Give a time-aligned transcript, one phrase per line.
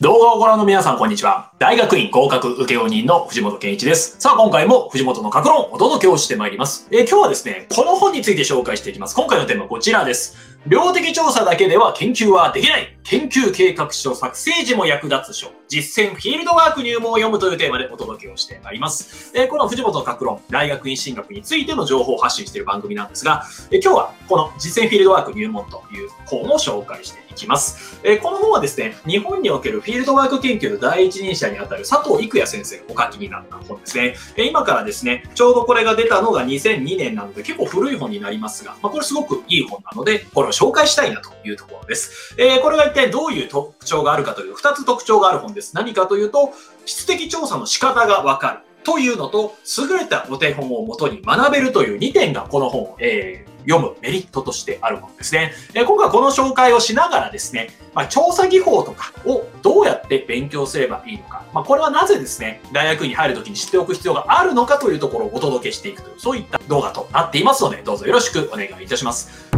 [0.00, 1.52] 動画をご覧の皆さん、こんにちは。
[1.60, 4.16] 大学院合格受け人の藤本健一です。
[4.18, 6.88] さあ、今回も藤本の格論をお届けをしてまいります。
[6.90, 9.14] えー、今日はですね、この本について紹介していきます。
[9.14, 10.53] 今回のテーマはこちらです。
[10.66, 19.32] 量的調査だけでは研究はできない研究計画書作成時も役立つ書実践フィールドワーク入門を読むというテーマでお届けをしてまいります。
[19.34, 28.00] え、この藤本格論、大学院進学についての情報を発信している番組なんですが、え、今日はこの実践フィールドワーク入門という本を紹介していきます。
[28.04, 34.14] え、この本はですね、日本におけるフィールドワーク研究の第一人者にあたる佐藤育也先生がお書きになった本ですね。
[34.36, 42.34] え今からですね、ちょうどこれが出たのが2002年なので結構古い本になりますが、まあ、これすごくいい本なので、これを紹介したいなというところです。
[42.38, 45.74] えー、これが一体どういう特徴があるかという、2つ特徴がある本です。
[45.74, 46.52] 何かというと、
[46.86, 48.58] 質的調査の仕方がわかる。
[48.84, 55.52] というのと、優れたお手本をもとに学べるという2点がこの本、えー、読むメリットとしてあるものですね。
[55.74, 69.53] え今回この紹介をしながらですね、まあ、調査技法とかをどうやって勉強すればいいのか、まあ、これはなぜですね、大学院に入るときに知っておく必要があるのかというところをお届けしていくという、そういった動画となっていますので、どうぞよろしくお願いいたします。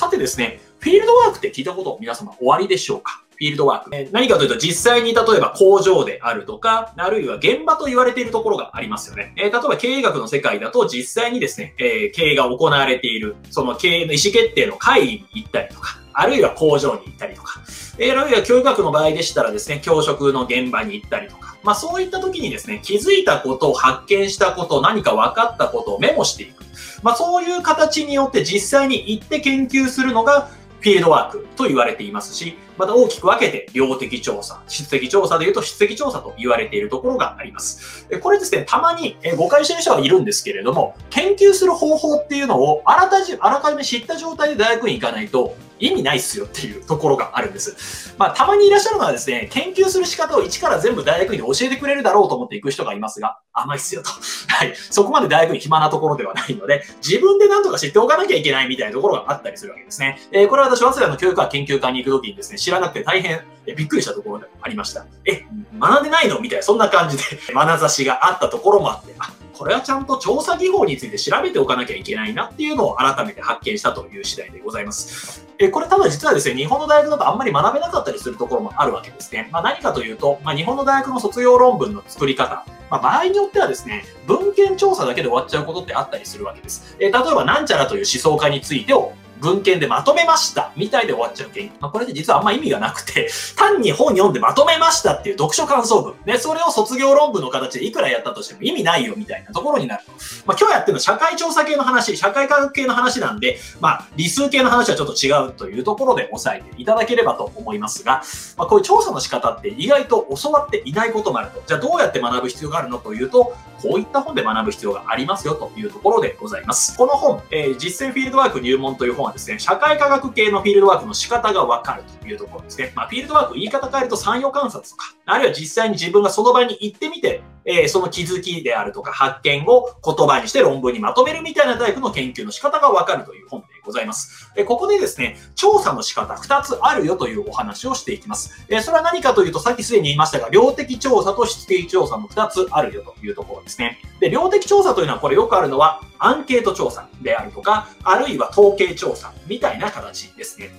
[0.00, 3.22] さてですね、フィールドワークって聞いたこと皆様終わりでしょうか？
[3.32, 4.12] フィールドワーク。
[4.12, 9.34] 何かというと実際に例えば工場であるとか、あるいは現場と言われているところがありますよね。
[9.36, 17.60] え、例えば経営学の世界だと実際にですね、え、経営が行われている、その経営の意思決定の会議に行ったりとか、あるいは工場に行ったりとか、
[17.98, 26.64] え、あるいは教育学の場合でしたらですね、教職の現場に行ったりとか、まあそういった時にですね、気づいたこと、発見したこと、何か分かったことをメモしていく。
[27.02, 30.50] まあそういう形によって実際に行って研究するのが
[30.80, 38.06] フィールドワークと言われていますし、また大きく分けて量的調査、質的調査で言うと質的調査と言われているところがあります。
[38.22, 43.36] これですね、たまに誤解してる人はいるんですけれども、研究する方法っていうのをあらかじ
[43.76, 48.14] め知った状態で大学に行かないと意味ないっすよっていうところがあるんです。
[48.18, 54.10] まあ、たまにいらっしゃるのはですね、研究する仕方を一から全部大学院で教えてくれるだろうと思って行く人がいますが、甘いっすよと。
[54.50, 54.74] はい。
[54.74, 60.18] そこまで大学院暇なところではないので、自分で何とか知っておかなきゃいけないみたいなところがあったりするわけですね。
[60.32, 63.40] えー、これは私、早稲田の教育科研究科に行くときにですね、知らなくて大変
[63.76, 65.06] びっくりしたところでありました。
[65.24, 65.44] え、
[65.78, 67.22] 学んでないのみたいな、そんな感じで
[67.54, 75.46] 眼差しがあったところもあって、あ、これはちゃんと調査技法について調べておかなきゃいけないなっていうのを改めて発見したという次第でございます。
[75.58, 79.50] えこれただ実はですね、日本の大学だとあんまり学べなかったりするところもあるわけですね。
[79.52, 86.96] まあ、何かというと、まあ、日本の大学の卒業論文の作り方、まあ、場合によってはですね、文献調査だけで終わっちゃうことってあったりするわけです。
[86.98, 91.72] え例えば、なんちゃらという思想家についてを文献でまとめましたみたいで終わっちゃう研究。
[91.80, 96.14] まあ、これで実はあんま意味がなくて、 単に本読んでまとめましたっていう読書感想文。
[96.24, 100.12] ね、それを卒業論文の形でいくらやったとしても意味ないよみたいなところになると。
[100.46, 108.22] まあ、今日やってるのは社会調査系の話、社会科学系の話なんで、まあ、理数系の話はちょっと違うというところで押さえていただければと思いますが、
[108.56, 111.62] まあ、こういう調査の仕方って意外と教わっていないこともあると。
[111.66, 116.96] じゃあどうやって学ぶ必要があるのというと、こういった本で学ぶ必要がありますよというところでございます。
[116.96, 122.92] この本、えー、実践フィールドワーク入門という本はですね、社会科学系のフィールドワークの仕方がわかるというところですね。
[122.94, 134.50] まあ、フィールドワーク言い方変えると産業観察とか、あるいは実際に自分がその場に行ってみて、えー、その気づきであるとか発見を言葉にして論文にまとめるみたいなタイプの研究の仕方がわかるという本でございます。
[134.56, 138.64] え、ここでですね、調査の仕方2つあるよというお話をしていきます。
[138.68, 143.98] え、それは何かというと、さっきすでに言いましたが、量的調査と質的調査の2つあるよというところですね。
[144.20, 150.70] で、量的調査というのはこれよくあるのは、アンケート調査であるとか、あるいは統計調査みたいな形ですね。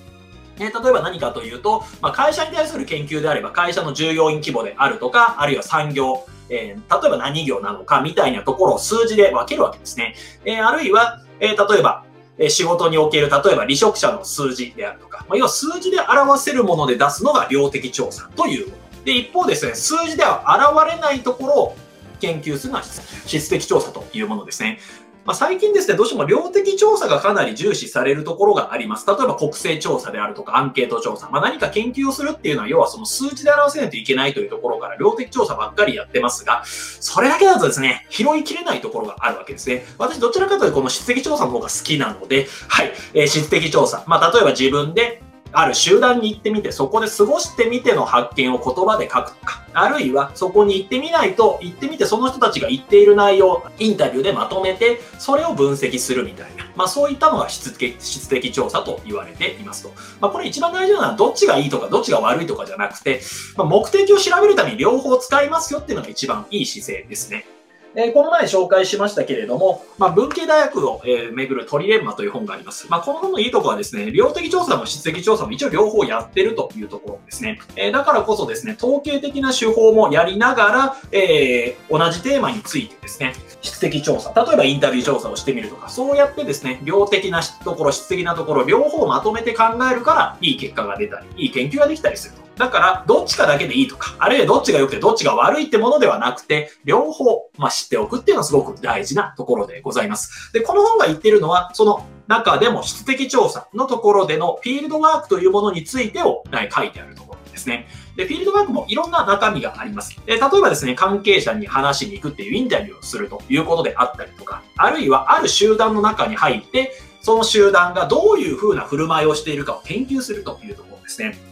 [0.58, 10.14] え例えば何かというと、まあ、会社に対する研究であれば会社の従業員規模であるとか、あるいは産業、えー、例えば何行なのかみたいなところを数字で分けるわけですね。
[10.44, 12.04] えー、あるいは、えー、例えば、
[12.38, 19.04] え仕事における、例えば離職者の数字であるとか、まあ、要は数字で表せるもので出すのが量的調査というもの。
[19.04, 21.76] で、一方ですね、数字では現れないところを
[22.20, 24.78] 研究するのは質的調査というものですね。
[25.24, 29.06] まあ、最近ですね、どうしても量的調査がかなり重視されるところがあります。
[29.06, 31.28] 例えば国勢調査であるとかアンケート調査。
[31.30, 39.84] まあ、何か研究をするっていうのは、要はその数値で表せないといけないというところから量的調査ばっかりやってますが、それだけだとですね、拾いきれないところがあるわけですね。
[39.98, 44.04] 私どちらかというとこの質的調査の方が好きなので、はい、えー、質的調査。
[44.08, 45.22] まあ、例えば自分で
[45.52, 56.66] ある集団に行ってみて、そこで過ごしてみての発見を言葉で書くとか、あるいはそこに行ってみないと、行ってみてその人たちが言っている内容、インタビューでまとめて、それを分析するみたいな。
[56.74, 59.92] まあそういったのが質的調査と言われていますと。
[60.20, 63.20] まあこれ一番大事なのはどっちがいいとかどっちが悪いとかじゃなくて、
[63.56, 67.44] まあ、目的を調べるために両方使いますよっていうのが一番いい姿勢ですね。
[67.94, 72.90] えー、この前紹介しましたけれども、まあ、文系大学を、えー、巡るトリレンマという本があります。
[72.90, 77.60] まあ、この本のいいところはですね、量的調査も質的調査も一応両方やってるというところですね。
[77.76, 92.41] えー、だからこそですね、統計的な手法もやりながら、えー、同じテーマについてですね、質的調査、例えばインタビュー調査をしてみるとか、そうやってですね、量的なところ、質的なところ、両方まとめて考えるから、いい結果が出たり、いい研究ができたりすると。
[92.56, 100.52] だから、どっちかだけでいいとか、あるいはどっちが良くてどっちが悪いってものではなくて、両方、まあ、知っておくっていうのはすごく大事なところでございます。
[100.52, 107.88] で、この本が言ってるのは、その中でも質的調査のところでのフィールドワークというものについてを書いてあるところですね。
[108.16, 110.14] で、フィールドワークもいろんな中身があります。
[110.26, 121.51] で例えばですね、関係者に話しに行くっていうインタビューをするということであったりとか、あるいはある集団の中に入って、その集団がどういうふうな振る舞いをしているかを研究するというところですね。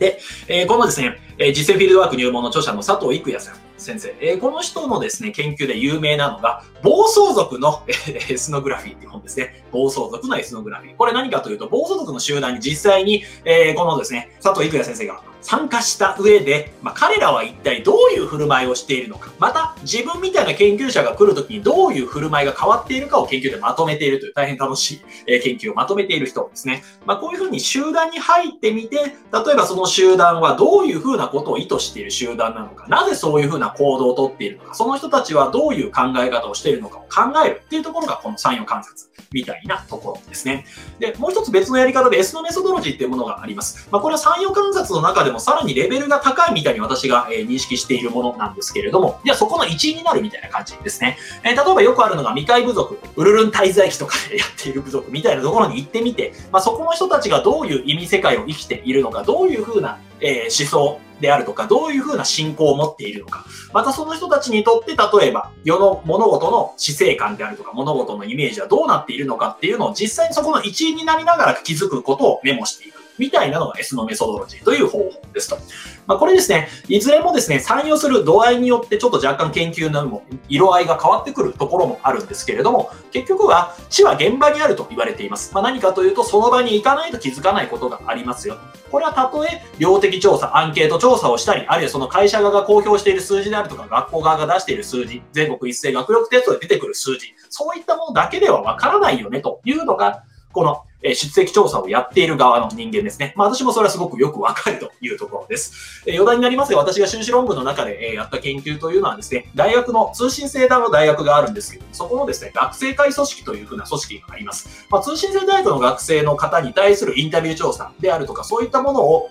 [0.00, 0.18] で、
[0.48, 7.82] えー、このですね、え、実践フィールドワーク入門の著者の佐藤育也さん先生、えー、この人のですね、研究で有名なのが、暴走族の
[8.28, 9.62] エスノグラフィーっていう本ですね。
[9.72, 10.96] 暴走族のエスノグラフィー。
[10.96, 26.82] これ何かというと、暴走族の集団に実際に、えー、このですね、佐藤育也先生が参加した上で、まあ、彼らは一体どういう振る舞いをしているのか、また自分みたいな研究者が来るときにどういう振る舞いが変わっているかを研究でまとめているという大変楽しい、え、研究をまとめている人ですね。
[27.06, 40.64] まあ、こういうふうに集団に入ってみて、例えばその集団はどういうふうなことを意図している集団なのか、なぜそういうふうな行動をとっているのか、その人たちはどういう考え方をしているのかを考えるっていうところがこの産業観察みたいなところですね。
[40.98, 43.88] で、もう一つ別のやり方で S のメソドロジーっていうものがあります。
[43.90, 51.18] まあ、これは産業観察の中ででもさらにレベルが高いみたいに私が、え、認識しているものなんですけれども、じゃあそこの一員になるみたいな感じですね。
[51.44, 72.99] えー、例えばよくあるのが未開部族、ウルルン滞在期とかで やっている部族みたいなところに行ってみて、まあ、そこの人たちがどういう意味世界を生きているのか、どういうふうな、え、思想であるとか、どういうふうな信仰を持っているのか、またその人たちにとって例えば世の物事の死生観であるとか、物事のイメージはどうなっているのかっていうのを実際にそこの一員になりながら気づくことをメモしていく。
[73.20, 75.58] みたいなのが S のメソドロジーという方法ですと。
[76.06, 85.52] まあ、これですね、いずれもですね、採用する度合いによってちょっと若干研究のも色合いが変わってくるところもあるんですけれども、結局は知は現場にあると言われています。
[85.52, 88.56] まあ、何かというと、その場に行かないと気づかないことがありますよ。
[88.90, 103.32] これはたとえ量的調査、アンケート調査をしたり、あるいはその会社側が公表している数字であるとか、学校側が出している数字、全国一斉学力テストで出てくる数字、そういったものだけではわからないよねというのが、このえ出席調査をやっている側の人間ですね。
[103.36, 106.02] まあ私もそれはすごくよくわかるというところです。
[106.06, 114.86] え余談になりますが、私が修士論文の中で、えやった研究というのはですね、大学の通信制大の大学があるんですけども、そこのですね、学生会組織というふうな組織があります。
[114.90, 119.30] まあ、通信制大学の学生の方に対するインタビュー調査であるとか、そういったものを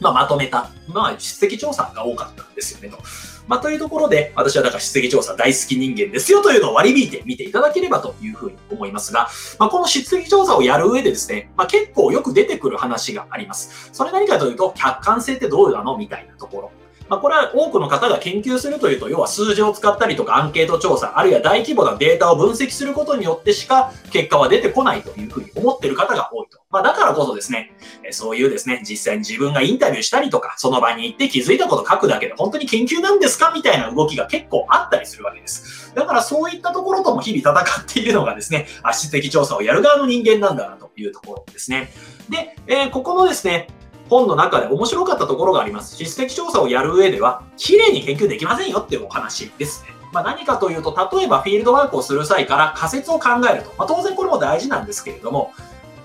[0.00, 2.98] まあ、まとめた、まあ、出席調査が多かったんですよねと。
[3.46, 9.28] まあ、というところで、私はだから質疑調査大好き人間ですよというのを割り引いて見ていただければというふうに思いますが、
[9.58, 13.90] まあ、この質疑調査をやる上でですね、まあ、結構よく出てくる話があります。
[13.92, 15.96] それ何かというと、客観性ってどうなの？
[15.96, 16.70] みたいなところ。
[17.08, 26.58] まあ、これは多くの方が研究するというと、要は数字を使ったりとかアンケート調査、あるいは大規模なデータを分析することによってしか結果は出てこないというふうに思ってる方が多いと。
[26.70, 27.72] まあ、だからこそですね、
[28.10, 35.94] そういうですね、実際に自分がインタビューしたりとか、その場に行って気づいたこと書くだけで本当に研究なんですかみたいな動きが結構あったりするわけです。
[35.94, 41.92] だからそういったところとも日々戦っているのがですね、圧質的調査をやる側の人間なんだなというところですね。
[42.28, 43.68] で、えー、ここのですね、
[44.08, 45.96] 本の中で面白かったところがあります。
[46.02, 49.90] 質的調査をやる上では、綺麗に研究できませんよっていうお話ですね。
[50.12, 53.72] まあ、何かというと、例えばフィールドワークをする際から仮説を考えると。
[53.76, 55.52] まあ、当然これも大事なんですけれども、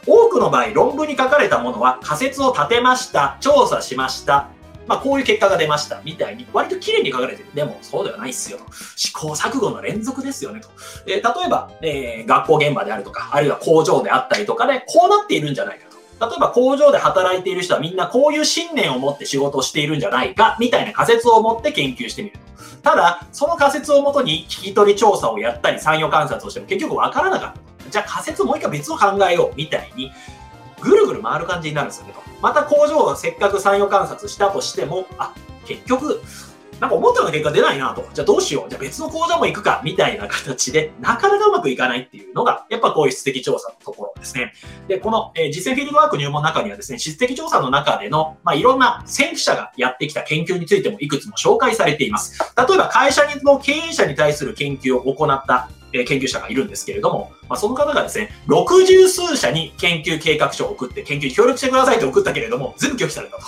[0.07, 4.49] 多くの場合、論文に書かれたものは仮説を立てました、調査しました、
[4.87, 7.49] まあ、こういう結果が出ました、みたいに、割と綺麗に書かれてる。
[7.53, 8.65] でも、そうではないっすよと。
[8.95, 10.69] 試行錯誤の連続ですよねと。
[11.05, 15.90] えー、例えば、えー、学校現場であるとか、あるいは工場であったりとかで、こうなっているんじゃないか。
[16.21, 22.39] 例えば工場で働いている人はみんなこういう信念を持って仕事をしているんじゃないか、みたいな仮説を持って研究してみる
[22.83, 27.89] ただ、その仮説をもとに聞き取り調査をやったり、産業観察をしても結局わからなかった。
[27.89, 30.11] じゃあ仮説もう一回別を考えよう、みたいに、
[30.81, 32.21] ぐるぐる回る感じになるんですよねと。
[32.41, 35.33] また工場をせっかく産業観察したとしても、あ、
[35.65, 36.21] 結局、
[36.79, 38.07] なんか思ったような結果出ないなと。
[38.11, 38.69] じゃあどうしよう。
[38.69, 39.81] じゃあ別の講座も行くか。
[39.83, 44.53] みたいな形で、なかなかうまくいかないっていうのが、やっぱこういう質的調査のところですね。
[44.87, 52.39] で、この、え、実践フィールドワーク入門の中にはですね、質的調査の中での、まあ、いろんな先駆者がやってきた研究についてもいくつも紹介されています。
[52.55, 63.43] 例えば会社の経営者に対する研究を行った研究者がいるんですけれども、まあ、その方がですね、60数社に研究計画書を送って研究に協力してくださいと送ったけれども、全部拒否されたと。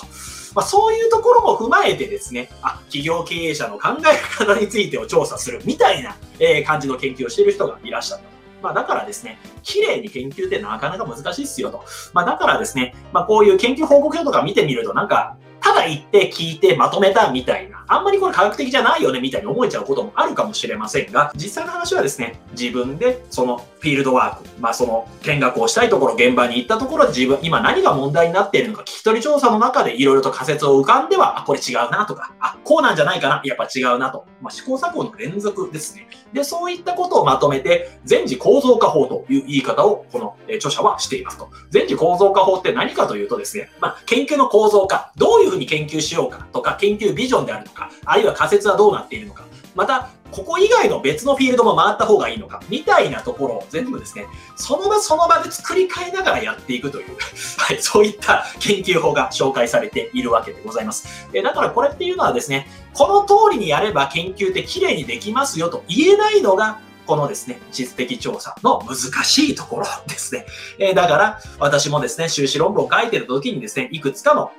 [0.55, 8.25] まあ、そういうところも踏まえてですね、あ、企業経営者の考え方についてを調査するみたいな、え、感じの研究をしている人がいらっしゃった。
[8.63, 11.83] まあ、だからですね、綺麗に研究ってなかなか難しいっすよと。
[12.13, 34.25] まあ、だからですね、まあ、こういう研究報告書とか見てみると、なんか、ただ言って聞いてまとめたみたいな、あんまりこれ科学的じゃないよねみたいに思えちゃうこともあるかもしれませんが、実際の話はですね、自分でそのフィールドワーク、まあその見学をしたいところ、現場に行ったところ、自分、今何が問題になっているのか、聞き取り調査の中でいろいろと仮説を浮かんでは、あ、これ違うなとか、あ、こうなんじゃないかな、やっぱ違うなと。
[34.41, 36.07] まあ試行錯誤の連続ですね。
[36.31, 41.49] で、そういったことをまとめて、全時構造化法という言い方をこの著者はしていますと。
[41.69, 49.43] 全時構造化法って何かというとですね、まあ研究の構造化、どういうふうに研究しようかとか、研究ビジョンであるとか、あるいは仮説はどうなっているのか、
[49.75, 54.25] また、ここ以外の別のフィールドも回った方がいいのか、みたいなところを全部ですね、
[54.55, 57.15] その場その場で作り変えながらやっていくという、
[57.57, 61.27] はい、そういった研究法が紹介されているわけでございます。
[61.33, 70.45] えだからこれっていうのはですね、この通りにやれば研究って綺麗にできますよと言えないのが、このですね、質的調査の難しいところですね。
[70.79, 74.51] えー、だから、私もですね、修士論文を書いてる時にですね、いくつかの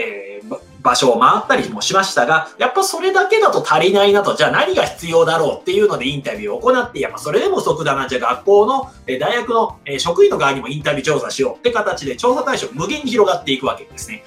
[0.00, 14.24] えー、場所を回ったりもしましたが、やっぱそれだけだと足りないなと、じゃあ何が必要だろうっていうのでインタビューを行って、やっぱそれでも不足だな、じゃあ学校の、え大学の、え職員の側にもインタビュー調査しようって形で調査対象無限に広がっていくわけですね。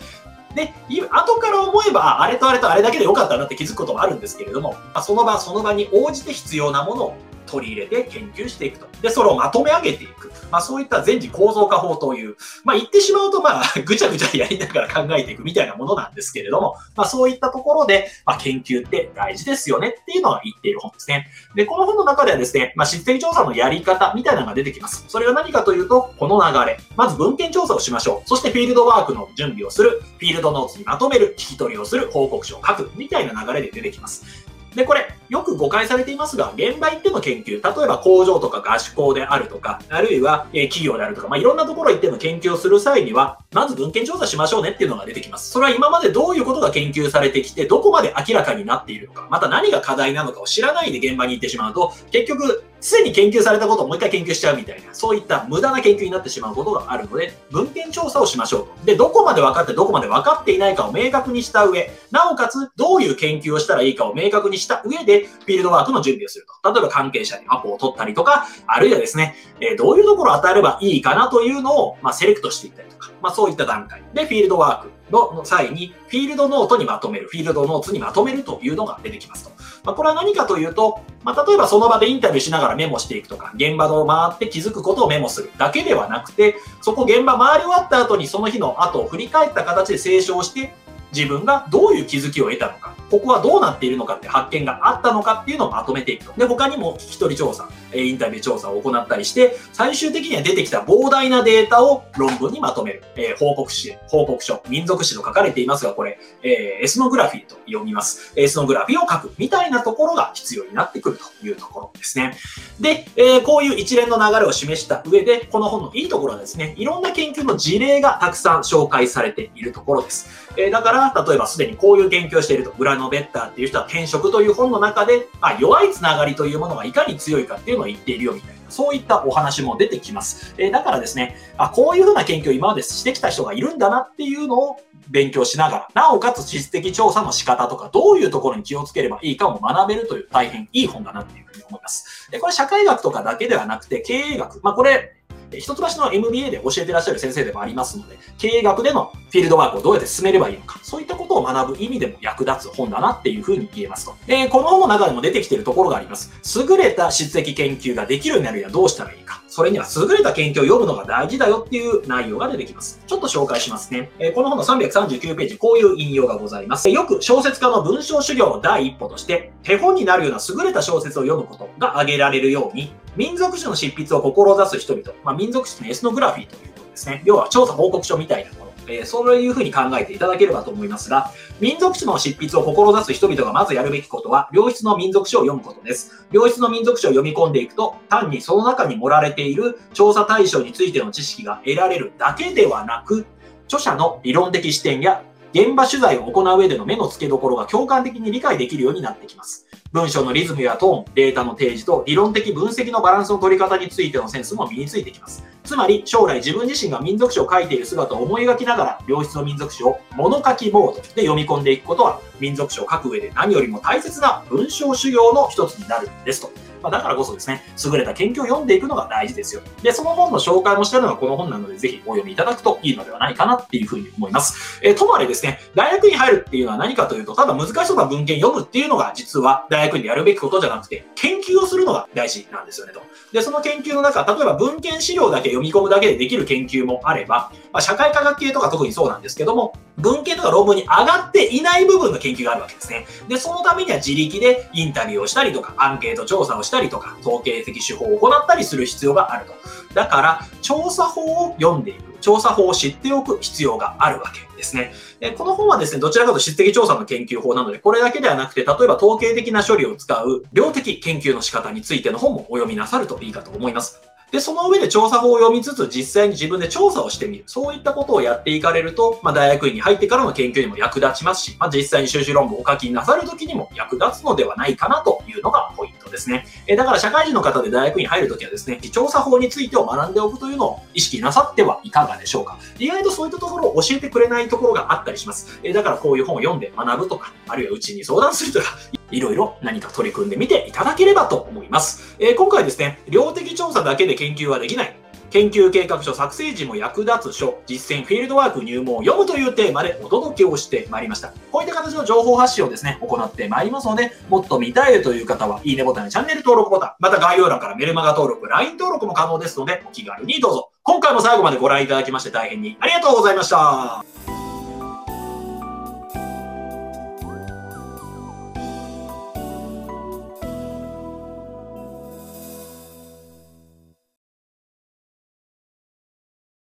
[0.56, 0.72] で、
[1.10, 7.16] 後から思えば、あれとあれとあれだけでよかったなって気づくこともあるんですけれども、その場その場に応じて必要なものを
[7.46, 8.88] 取り入れて研究していくと。
[9.02, 10.32] で、それをまとめ上げていく。
[10.52, 21.28] まあそういった全時構造化法という、まあ言ってしまうとまあ ぐちゃぐちゃやりながら考えていくみたいなものなんですけれども、まあそういったところで、まあ研究って大事ですよねっていうのが言っている本ですね。
[21.56, 25.06] で、この本の中ではですね、まあ質的調査のやり方みたいなのが出てきます。
[25.08, 26.78] それは何かというと、この流れ。
[26.96, 28.30] まず文献調査をしましょう。
[28.30, 30.02] そしてフィールドワークの準備をする。
[30.20, 31.34] フィールドノーツにまとめる。
[31.38, 32.10] 聞き取りをする。
[32.12, 32.92] 報告書を書く。
[32.96, 34.43] みたいな流れで出てきます。
[34.76, 45.52] で、これ、よく誤解されていますが、現場行っての研究、例えば工場とか合宿校であるとか、あるいは、え企業であるとか、まあ、いろんなところ行っての研究をする際には、まず文献調査しましょうねっていうのが出てきます。
[45.52, 58.86] それは今までどういうことが研究されてきて、どこまで明らかになっているのか、また何が課題なのかを知らないで現場に行ってしまうと、結局、すでに研究されたことをもう一回研究しちゃうみたいな、そういった無駄な研究になってしまうことがあるので、文献調査をしましょうと。
[58.86, 66.74] で、どこまで分かってどこまで分かっていないかを明確にした上、なおかつ、どういう研究をしたらいいかを明確にした上で、フィールドワークの準備をすると。
[66.74, 79.52] 例えば関係者にアポを取ったりとか、あるいはですね、えどういうところを与えればいいかなというのを、まあ、セレクトしていったりとか、まあ、そういった段階で、フィールドワークの際に、フィールドノートにまとめる、フィールドノーツにまとめるというのが出てきますと。
[79.84, 90.74] まあ、これは何かというと、まあ、例えばその場でインタビューしながらメモしていくとか、現場を回って気づくことをメモするだけではなくて、そこ現場回り終わった後にその日の後を振り返った形で清書して、
[91.14, 96.34] 自分がどういう気づきを得たのか、ここはどうなっているのかって発見があったのかっていうのをまとめていくと。
[96.36, 103.04] で、他にも聞き取り調査、インタビュー調査を行ったりして、最終的には出てきた膨大なデータを論文にまとめる。
[103.16, 108.34] えー、報告誌、報告書、民族史と書かれていますが、これ、えー、エスノグラフィーと読みます。
[108.36, 112.36] エスノグラフィーを書くみたいなところが必要になってくるというところですね。
[112.80, 120.30] で、えー、こういう一連の流れを示した上で、この本のいいところはですね、いろんな研究の事例がたくさん紹介されているところです。
[120.58, 130.54] え、だから、例えばすでにこういう研究をしていると、グラノベッターっていう人は転職という本の中で、まあ、弱いつながりというものがいかに強いかっていうのを言っているよみたいな、そういったお話も出てきます。
[130.58, 134.78] えー、だからですね、あ、こういうふうな研究を今までしてきた人がいるんだなっていうのを
[135.10, 142.30] 勉強しながら、なおかつ質的調査の仕方とか、どういうところに気をつければいいかも学べるという大変いい本だなっていうふうに思います。
[142.32, 144.62] でこれ社会学とかだけではなくて、経営学。
[144.64, 145.14] まあこれ、
[145.60, 154.16] 一橋の MBA で教えてらっしゃる先生でもありますので、経営学でのフィールドワークをどうやって進めればいいのか、そういったことを学ぶ意味でも役立つ本だなっていうふうに言えますと。
[154.28, 156.32] えー、この本の中でも出てきているところがあります。
[156.60, 159.42] 優れた質的研究ができるようになるにはどうしたらいいか。
[159.48, 163.00] それには優れた研究を読むのが大事だよっていう内容が出てきます。
[163.06, 164.12] ちょっと紹介しますね。
[164.18, 166.90] えー、この本の339ページ、こういう引用がございます。
[166.90, 177.22] よく小説家の文章修行の第一歩として、手本になるような優れた小説を読むことが挙げられるように、民族史の執筆を志す人々、まあ、民族史のエスノグラフィーということですね。
[177.26, 178.74] 要は調査報告書みたいなもの。
[178.88, 186.26] えー、そういうふうに考えていただければと思いますが、民族史の執筆を志す人々がまずやるべきことは、良質の民族史を読むことです。
[186.32, 193.26] 良質の民族史を読み込んでいくと、単にその中に盛られている調査対象についての知識が得られるだけではなく、
[193.68, 199.68] 著者の理論的視点や現場取材を行う上での目の付けどころが共感的に理解できるようになってきます。
[199.92, 205.44] 文章のリズムやトーン、データの提示と理論的分析のバランスの取り方についてのセンスも身についてきます。
[205.64, 216.73] つまり将来自分自身が民族史を書いている姿を思い描きながら良質の民族史を物書きモードで読み込んでいくことは民族史を書く上で何よりも大切な文章修行の一つになるんですと。
[216.84, 219.62] まあ、だからこそですね、優れた研究を読んでいくのが大事ですよ。
[219.82, 224.80] で、その本の紹介もしてるのがこの本なので、ぜひお読みいただくといいのではないかなっていうふうに思います。
[224.84, 233.02] えー、ともあれですね、大学に入るっていうのは何かというと、ただ難しそうな文献読むっていうのが実は大学院でやるべきことじゃなくて、研究をするのが大事なんですよねと。
[233.32, 243.06] で、その研究の中、例えば文献資料だけ読み込むだけでできる研究もあれば、まあ、社会科学系とか特にそうなんですけども、文献とか論文に上がっていない部分の研究があるわけですね。
[243.28, 249.54] で、そのためには自力でインタビューをしたりとか、アンケート調査をしたりたりとか、統計的手法を行ったりする必要があると。
[249.94, 252.14] だから、調査法を読んでいく。
[252.20, 254.94] 調査法を知っておく必要があるわけですね。
[255.20, 264.02] でこの本はですね、どちらかと質的調査の研究法なので、これだけではなくて、例えば統計的な処理を使う量的研究の仕方についての本もお読みなさるといいかと思います。
[264.34, 267.44] で、その上で調査法を読みつつ、実際に自分で調査をしてみる。
[267.46, 276.48] そういったことをやっていかれると、まあ、大学院に入ってからの研究にも役立ちますし、まあ、実際に修士論文をお書きなさるときにも役立つのではないかなというのがポイントですね。
[276.66, 282.58] えだから社会人の方で大学院に入るときはですね、調査法についてを学んでおくというのを意識なさってはいかがでしょうか。
[282.80, 285.60] 意外とそういったところを教えてくれないところがあったりします。
[285.62, 288.76] えだからこういう本を読んで学ぶとか、あるいはうちに相談するとか、
[289.12, 292.16] いろいろ何か取り組んでみていただければと思います。
[292.20, 294.96] えー、今回ですね、量的調査だけで研究はできない。
[295.34, 301.34] 研究計画書作成時も役立つ書、実践フィールドワーク入門を読むというテーマでお届けをしてまいりました。
[301.52, 310.70] こういった形の情報発信をですね、行ってまいりますので、もっと見たいという方は、いいねボタンやチャンネル登録ボタン、また概要欄からメルマガ登録、LINE 登録も可能ですので、お気軽にどうぞ。
[310.84, 314.23] 今回も最後までご覧いただきまして大変にありがとうございました。